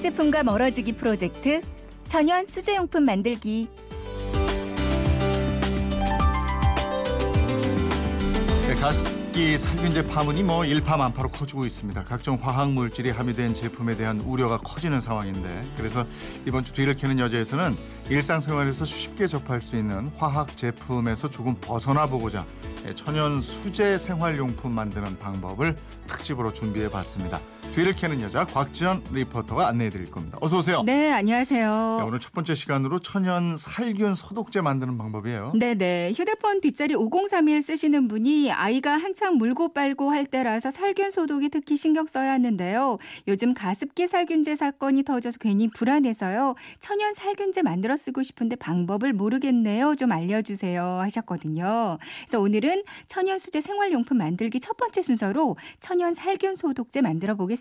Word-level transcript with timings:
제품과 0.00 0.42
멀어지기 0.42 0.92
프로젝트 0.92 1.60
천연 2.06 2.46
수제용품 2.46 3.04
만들기 3.04 3.68
네, 8.66 8.74
가습기 8.74 9.56
살균제 9.56 10.08
파문이 10.08 10.42
뭐 10.42 10.64
일파만파로 10.64 11.28
커지고 11.30 11.64
있습니다. 11.66 12.02
각종 12.02 12.36
화학 12.40 12.72
물질이 12.72 13.10
함유된 13.10 13.54
제품에 13.54 13.96
대한 13.96 14.20
우려가 14.20 14.58
커지는 14.58 15.00
상황인데 15.00 15.62
그래서 15.76 16.04
이번 16.46 16.64
주 16.64 16.72
뒤를 16.72 16.94
캐는 16.94 17.20
여자에서는 17.20 17.76
일상생활에서 18.10 18.84
쉽게 18.84 19.28
접할 19.28 19.62
수 19.62 19.76
있는 19.76 20.10
화학 20.16 20.56
제품에서 20.56 21.30
조금 21.30 21.54
벗어나 21.60 22.06
보고자 22.08 22.44
천연 22.96 23.38
수제 23.40 23.98
생활용품 23.98 24.72
만드는 24.72 25.18
방법을 25.20 25.76
특집으로 26.08 26.52
준비해 26.52 26.88
봤습니다. 26.88 27.40
뒤를 27.74 27.94
캐는 27.94 28.22
여자 28.22 28.46
곽지연 28.46 29.02
리포터가 29.12 29.68
안내해 29.68 29.90
드릴 29.90 30.10
겁니다. 30.10 30.38
어서 30.40 30.56
오세요. 30.56 30.82
네 30.86 31.12
안녕하세요. 31.12 31.96
네, 32.00 32.04
오늘 32.06 32.20
첫 32.20 32.32
번째 32.32 32.54
시간으로 32.54 32.98
천연 33.00 33.54
살균 33.58 34.14
소독제 34.14 34.62
만드는 34.62 34.96
방법이에요. 34.96 35.52
네 35.60 35.74
네 35.74 36.10
휴대폰 36.16 36.62
뒷자리 36.62 36.94
5031 36.94 37.60
쓰시는 37.60 38.08
분이 38.08 38.50
아이가 38.50 38.92
한창 38.96 39.34
물고 39.36 39.74
빨고 39.74 40.10
할 40.10 40.24
때라서 40.24 40.70
살균 40.70 41.10
소독이 41.10 41.50
특히 41.50 41.76
신경 41.76 42.06
써야 42.06 42.32
하는데요. 42.32 42.96
요즘 43.28 43.52
가습기 43.52 44.06
살균제 44.08 44.56
사건이 44.56 45.02
터져서 45.02 45.36
괜히 45.38 45.68
불안해서요. 45.68 46.54
천연 46.80 47.12
살균제 47.12 47.60
만들어 47.60 47.94
쓰고 47.98 48.22
싶은데 48.22 48.56
방법을 48.56 49.12
모르겠네요. 49.12 49.96
좀 49.96 50.12
알려주세요 50.12 50.82
하셨거든요. 51.02 51.98
그래서 52.24 52.40
오늘은 52.40 52.84
천연 53.06 53.38
수제 53.38 53.60
생활용품 53.60 54.16
만들기 54.16 54.60
첫 54.60 54.78
번째 54.78 55.02
순서로 55.02 55.58
천연 55.80 56.14
살균 56.14 56.56
소독제 56.56 57.02
만들어 57.02 57.34
보겠습니다. 57.34 57.55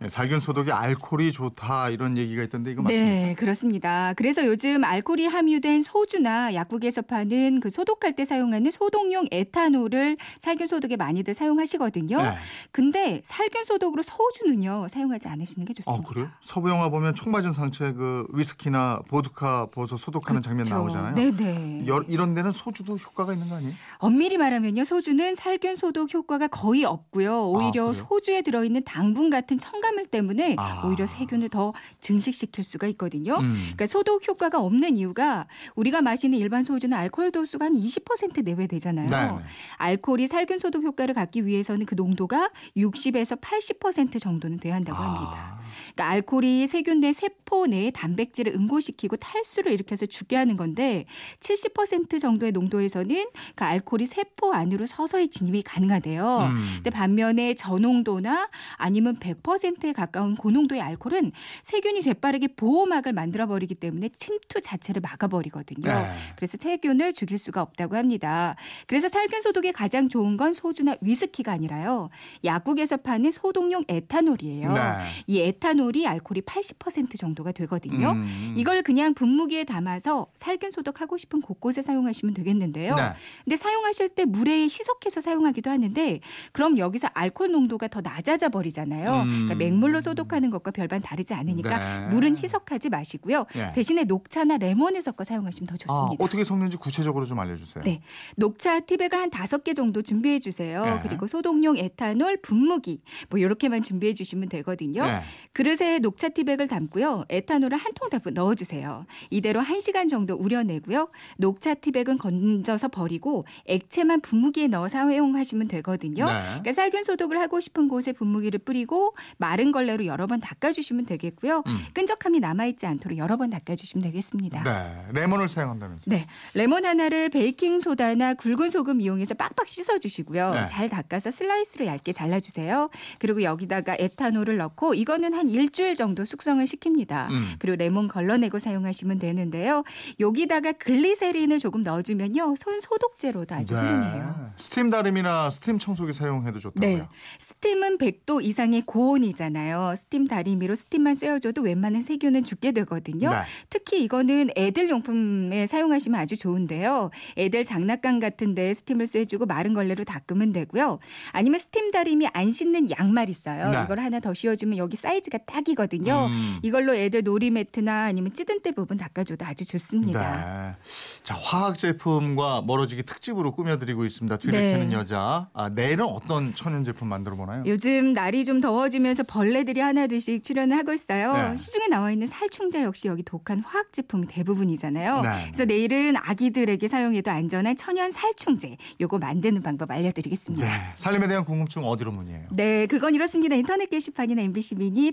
네, 0.00 0.08
살균 0.08 0.40
소독에 0.40 0.72
알코올이 0.72 1.32
좋다 1.32 1.90
이런 1.90 2.16
얘기가 2.16 2.42
있던데 2.44 2.72
이거 2.72 2.82
맞습니까? 2.82 3.04
네, 3.06 3.34
그렇습니다. 3.34 4.12
그래서 4.16 4.46
요즘 4.46 4.84
알코올이 4.84 5.26
함유된 5.26 5.82
소주나 5.82 6.54
약국에서 6.54 7.02
파는 7.02 7.60
그 7.60 7.70
소독할 7.70 8.14
때 8.14 8.24
사용하는 8.24 8.70
소독용 8.70 9.26
에탄올을 9.30 10.16
살균 10.38 10.66
소독에 10.66 10.96
많이들 10.96 11.34
사용하시거든요. 11.34 12.22
네. 12.22 12.34
근데 12.72 13.20
살균 13.24 13.64
소독으로 13.64 14.02
소주는요 14.02 14.86
사용하지 14.88 15.28
않으시는 15.28 15.66
게아 15.66 15.74
좋습니다. 15.74 16.08
그래요? 16.08 16.28
서부 16.40 16.70
영화 16.70 16.88
보면 16.88 17.14
총 17.14 17.32
맞은 17.32 17.52
상처에 17.52 17.92
그 17.92 18.26
위스키나 18.32 19.00
보드카 19.08 19.66
부어서 19.66 19.96
소독하는 19.96 20.42
장면 20.42 20.64
그렇죠. 20.64 20.74
나오잖아요. 20.80 21.14
네네. 21.14 21.86
여- 21.88 22.04
이런 22.08 22.34
데는 22.34 22.52
소주도 22.52 22.96
효과가 22.96 23.32
있는 23.32 23.48
거 23.48 23.56
아니에요? 23.56 23.72
엄밀히 23.98 24.36
말하면요 24.38 24.84
소주는 24.84 25.34
살균 25.34 25.76
소독 25.76 26.12
효과가 26.12 26.48
거의 26.48 26.84
없고요. 26.84 27.48
오히려 27.50 27.86
그래요? 27.88 27.92
소주에 27.92 28.42
들어있는 28.42 28.84
당분 28.84 29.30
같은 29.40 29.58
첨가물 29.58 30.06
때문에 30.06 30.56
아. 30.58 30.82
오히려 30.86 31.06
세균을 31.06 31.48
더 31.48 31.72
증식시킬 32.00 32.62
수가 32.64 32.86
있거든요. 32.88 33.36
음. 33.36 33.54
그러니까 33.54 33.86
소독 33.86 34.26
효과가 34.26 34.60
없는 34.60 34.96
이유가 34.96 35.46
우리가 35.74 36.02
마시는 36.02 36.38
일반 36.38 36.62
소주는 36.62 36.96
알코올 36.96 37.32
도수가 37.32 37.64
한 37.64 37.72
20% 37.72 38.44
내외 38.44 38.66
되잖아요. 38.66 39.08
네네. 39.08 39.38
알코올이 39.78 40.26
살균 40.26 40.58
소독 40.58 40.82
효과를 40.82 41.14
갖기 41.14 41.46
위해서는 41.46 41.86
그 41.86 41.94
농도가 41.94 42.50
60에서 42.76 43.40
80% 43.40 44.20
정도는 44.20 44.58
돼야 44.58 44.74
한다고 44.74 45.02
합니다. 45.02 45.59
아, 45.70 45.92
그러니까 45.94 46.08
알코올이 46.08 46.66
세균 46.66 47.00
내 47.00 47.12
세포 47.12 47.66
내에 47.66 47.90
단백질을 47.90 48.52
응고시키고 48.54 49.16
탈수를 49.16 49.72
일으켜서 49.72 50.06
죽게 50.06 50.36
하는 50.36 50.56
건데 50.56 51.04
70% 51.40 52.18
정도의 52.18 52.52
농도에서는 52.52 53.24
그 53.54 53.64
알코올이 53.64 54.06
세포 54.06 54.52
안으로 54.52 54.86
서서히 54.86 55.28
진입이 55.28 55.62
가능하대요. 55.62 56.50
음. 56.50 56.70
근데 56.76 56.90
반면에 56.90 57.54
저농도나 57.54 58.48
아니면 58.76 59.18
100%에 59.18 59.92
가까운 59.92 60.36
고농도의 60.36 60.80
알코올은 60.80 61.32
세균이 61.62 62.02
재빠르게 62.02 62.48
보호막을 62.56 63.12
만들어 63.12 63.46
버리기 63.46 63.74
때문에 63.74 64.08
침투 64.10 64.60
자체를 64.60 65.00
막아 65.00 65.28
버리거든요. 65.28 65.88
네. 65.88 66.12
그래서 66.36 66.56
세균을 66.60 67.12
죽일 67.12 67.38
수가 67.38 67.62
없다고 67.62 67.96
합니다. 67.96 68.56
그래서 68.86 69.08
살균 69.08 69.42
소독에 69.42 69.72
가장 69.72 70.08
좋은 70.08 70.36
건 70.36 70.52
소주나 70.52 70.96
위스키가 71.00 71.52
아니라요. 71.52 72.10
약국에서 72.44 72.96
파는 72.98 73.30
소독용 73.30 73.84
에탄올이에요. 73.88 74.72
네. 74.72 74.80
이 75.26 75.40
에탄 75.40 75.59
올이 75.80 76.06
알코올이 76.06 76.42
80% 76.42 77.16
정도가 77.16 77.52
되거든요. 77.52 78.12
음. 78.12 78.54
이걸 78.56 78.82
그냥 78.82 79.14
분무기에 79.14 79.64
담아서 79.64 80.28
살균 80.34 80.70
소독하고 80.70 81.16
싶은 81.16 81.40
곳곳에 81.40 81.82
사용하시면 81.82 82.34
되겠는데요. 82.34 82.94
네. 82.94 83.02
근데 83.44 83.56
사용하실 83.56 84.10
때 84.10 84.24
물에 84.24 84.64
희석해서 84.64 85.20
사용하기도 85.20 85.70
하는데 85.70 86.20
그럼 86.52 86.78
여기서 86.78 87.08
알코올 87.14 87.50
농도가 87.52 87.88
더 87.88 88.00
낮아져 88.00 88.48
버리잖아요. 88.48 89.22
음. 89.22 89.30
그러니까 89.30 89.54
맹물로 89.56 90.00
소독하는 90.00 90.50
것과 90.50 90.70
별반 90.70 91.00
다르지 91.00 91.34
않으니까 91.34 92.00
네. 92.00 92.06
물은 92.08 92.36
희석하지 92.38 92.88
마시고요. 92.90 93.46
예. 93.56 93.72
대신에 93.74 94.04
녹차나 94.04 94.56
레몬을 94.56 95.02
섞어 95.02 95.24
사용하시면 95.24 95.66
더 95.66 95.74
아, 95.74 95.78
좋습니다. 95.78 96.24
어떻게 96.24 96.44
섞는지 96.44 96.76
구체적으로 96.76 97.26
좀 97.26 97.38
알려주세요. 97.38 97.84
네. 97.84 98.00
녹차 98.36 98.80
티백을 98.80 99.18
한 99.18 99.30
다섯 99.30 99.64
개 99.64 99.74
정도 99.74 100.02
준비해 100.02 100.38
주세요. 100.38 100.84
네. 100.84 101.00
그리고 101.02 101.26
소독용 101.26 101.76
에탄올 101.76 102.38
분무기 102.42 103.02
뭐 103.28 103.38
이렇게만 103.38 103.82
준비해 103.82 104.14
주시면 104.14 104.48
되거든요. 104.48 105.02
네. 105.50 105.62
그릇에 105.62 105.98
녹차 105.98 106.30
티백을 106.30 106.68
담고요. 106.68 107.24
에탄올을 107.28 107.76
한통다 107.76 108.18
넣어 108.32 108.54
주세요. 108.54 109.04
이대로 109.30 109.60
1시간 109.60 110.08
정도 110.08 110.34
우려내고요. 110.34 111.10
녹차 111.38 111.74
티백은 111.74 112.18
건져서 112.18 112.88
버리고 112.88 113.44
액체만 113.66 114.20
분무기에 114.20 114.68
넣어 114.68 114.88
사용하시면 114.88 115.68
되거든요. 115.68 116.26
네. 116.26 116.42
그러니까 116.42 116.72
살균 116.72 117.04
소독을 117.04 117.38
하고 117.40 117.60
싶은 117.60 117.88
곳에 117.88 118.12
분무기를 118.12 118.60
뿌리고 118.60 119.14
마른 119.38 119.72
걸레로 119.72 120.06
여러 120.06 120.26
번 120.26 120.40
닦아 120.40 120.72
주시면 120.72 121.06
되겠고요. 121.06 121.62
음. 121.66 121.78
끈적함이 121.94 122.40
남아 122.40 122.66
있지 122.66 122.86
않도록 122.86 123.18
여러 123.18 123.36
번 123.36 123.50
닦아 123.50 123.74
주시면 123.74 124.04
되겠습니다. 124.04 124.62
네. 124.62 125.20
레몬을 125.20 125.48
사용한다면서요? 125.48 126.14
네, 126.14 126.26
레몬 126.54 126.84
하나를 126.84 127.28
베이킹 127.30 127.80
소다나 127.80 128.34
굵은 128.34 128.70
소금 128.70 129.00
이용해서 129.00 129.34
빡빡 129.34 129.68
씻어 129.68 129.98
주시고요. 129.98 130.54
네. 130.54 130.66
잘 130.68 130.88
닦아서 130.88 131.30
슬라이스로 131.30 131.86
얇게 131.86 132.12
잘라 132.12 132.38
주세요. 132.40 132.88
그리고 133.18 133.42
여기다가 133.42 133.96
에탄올을 133.98 134.56
넣고 134.56 134.94
이거는 134.94 135.39
한 135.40 135.48
일주일 135.48 135.94
정도 135.94 136.26
숙성을 136.26 136.62
시킵니다. 136.62 137.30
음. 137.30 137.54
그리고 137.58 137.76
레몬 137.76 138.08
걸러내고 138.08 138.58
사용하시면 138.58 139.18
되는데요. 139.18 139.84
여기다가 140.20 140.72
글리세린을 140.72 141.58
조금 141.58 141.82
넣어주면요. 141.82 142.54
손 142.56 142.80
소독제로도 142.80 143.54
아주 143.54 143.74
훌륭해요. 143.74 144.36
네. 144.38 144.52
스팀 144.58 144.90
다리미나 144.90 145.48
스팀 145.48 145.78
청소기 145.78 146.12
사용해도 146.12 146.58
좋다고요. 146.58 146.98
네. 146.98 147.08
스팀은 147.38 147.96
100도 147.96 148.44
이상의 148.44 148.82
고온이잖아요. 148.82 149.94
스팀 149.96 150.26
다리미로 150.26 150.74
스팀만 150.74 151.14
쐬어줘도 151.14 151.62
웬만한 151.62 152.02
세균은 152.02 152.44
죽게 152.44 152.72
되거든요. 152.72 153.30
네. 153.30 153.36
특히 153.70 154.04
이거는 154.04 154.50
애들 154.56 154.90
용품에 154.90 155.66
사용하시면 155.66 156.20
아주 156.20 156.36
좋은데요. 156.36 157.10
애들 157.38 157.64
장난감 157.64 158.20
같은데 158.20 158.74
스팀을 158.74 159.06
쐬주고 159.06 159.46
마른 159.46 159.72
걸레로 159.72 160.04
닦으면 160.04 160.52
되고요. 160.52 160.98
아니면 161.32 161.58
스팀 161.60 161.92
다리미 161.92 162.26
안 162.34 162.50
신는 162.50 162.90
양말 162.90 163.30
있어요. 163.30 163.70
네. 163.70 163.82
이걸 163.84 164.00
하나 164.00 164.20
더 164.20 164.34
씌워주면 164.34 164.76
여기 164.76 164.96
사이즈가 164.98 165.38
딱이거든요. 165.38 166.26
음. 166.28 166.58
이걸로 166.62 166.94
애들 166.94 167.22
놀이 167.22 167.50
매트나 167.50 168.04
아니면 168.04 168.34
찌든 168.34 168.60
때 168.60 168.72
부분 168.72 168.96
닦아줘도 168.96 169.44
아주 169.46 169.64
좋습니다. 169.64 170.20
네. 170.20 170.76
자, 171.22 171.34
화학 171.34 171.78
제품과 171.78 172.62
멀어지기 172.66 173.04
특집으로 173.04 173.52
꾸며드리고 173.52 174.04
있습니다. 174.04 174.36
뒤를 174.38 174.60
네. 174.60 174.72
캐는 174.72 174.92
여자. 174.92 175.48
아, 175.54 175.68
내일은 175.68 176.04
어떤 176.04 176.54
천연 176.54 176.84
제품 176.84 177.08
만들어 177.08 177.36
보나요? 177.36 177.62
요즘 177.66 178.12
날이 178.12 178.44
좀 178.44 178.60
더워지면서 178.60 179.22
벌레들이 179.22 179.80
하나둘씩 179.80 180.42
출현을 180.42 180.76
하고 180.76 180.92
있어요. 180.92 181.32
네. 181.32 181.56
시중에 181.56 181.86
나와 181.88 182.10
있는 182.10 182.26
살충제 182.26 182.82
역시 182.82 183.08
여기 183.08 183.22
독한 183.22 183.60
화학 183.60 183.92
제품이 183.92 184.26
대부분이잖아요. 184.26 185.22
네. 185.22 185.28
그래서 185.46 185.64
내일은 185.64 186.16
아기들에게 186.16 186.86
사용해도 186.88 187.30
안전한 187.30 187.76
천연 187.76 188.10
살충제 188.10 188.76
요거 189.00 189.18
만드는 189.18 189.62
방법 189.62 189.90
알려드리겠습니다. 189.90 190.66
네. 190.66 190.70
살림에 190.96 191.28
대한 191.28 191.44
궁금증 191.44 191.84
어디로 191.84 192.10
문의해요? 192.12 192.48
네, 192.52 192.86
그건 192.86 193.14
이렇습니다. 193.14 193.54
인터넷 193.54 193.88
게시판이나 193.88 194.42
MBC 194.42 194.74
미니 194.76 195.12